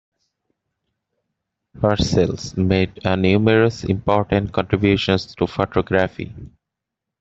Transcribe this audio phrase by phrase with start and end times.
[1.79, 6.33] Herschel made numerous important contributions to photography.